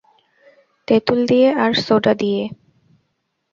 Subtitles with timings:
[0.87, 2.43] তেঁতুল দিয়ে আর সোডা দিয়ে।